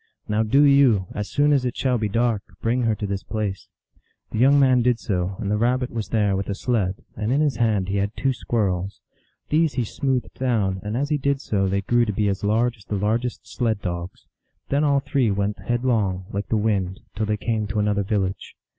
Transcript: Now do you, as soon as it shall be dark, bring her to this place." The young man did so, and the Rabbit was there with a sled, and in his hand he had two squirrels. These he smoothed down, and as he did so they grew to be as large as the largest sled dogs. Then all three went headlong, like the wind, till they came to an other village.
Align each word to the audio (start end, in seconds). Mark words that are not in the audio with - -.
Now 0.27 0.41
do 0.41 0.63
you, 0.63 1.05
as 1.11 1.29
soon 1.29 1.53
as 1.53 1.63
it 1.63 1.77
shall 1.77 1.99
be 1.99 2.09
dark, 2.09 2.41
bring 2.59 2.81
her 2.85 2.95
to 2.95 3.05
this 3.05 3.21
place." 3.21 3.67
The 4.31 4.39
young 4.39 4.59
man 4.59 4.81
did 4.81 4.97
so, 4.99 5.35
and 5.37 5.51
the 5.51 5.57
Rabbit 5.59 5.91
was 5.91 6.07
there 6.09 6.35
with 6.35 6.49
a 6.49 6.55
sled, 6.55 7.03
and 7.15 7.31
in 7.31 7.39
his 7.39 7.57
hand 7.57 7.87
he 7.87 7.97
had 7.97 8.17
two 8.17 8.33
squirrels. 8.33 8.99
These 9.49 9.73
he 9.75 9.83
smoothed 9.83 10.33
down, 10.39 10.79
and 10.81 10.97
as 10.97 11.09
he 11.09 11.19
did 11.19 11.39
so 11.39 11.67
they 11.67 11.81
grew 11.81 12.05
to 12.05 12.13
be 12.13 12.27
as 12.29 12.43
large 12.43 12.77
as 12.77 12.85
the 12.85 12.95
largest 12.95 13.47
sled 13.47 13.79
dogs. 13.83 14.25
Then 14.69 14.83
all 14.83 15.01
three 15.01 15.29
went 15.29 15.59
headlong, 15.59 16.25
like 16.31 16.47
the 16.47 16.57
wind, 16.57 17.01
till 17.15 17.27
they 17.27 17.37
came 17.37 17.67
to 17.67 17.77
an 17.77 17.87
other 17.87 18.01
village. 18.03 18.55